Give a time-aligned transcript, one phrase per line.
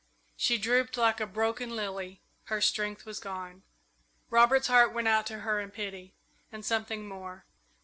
[0.35, 3.61] She drooped like a broken lily her strength was gone.
[4.31, 6.15] Robert's heart went out to her in pity,
[6.51, 7.45] and something more.